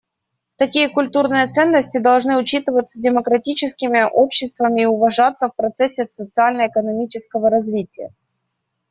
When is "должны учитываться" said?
1.99-2.99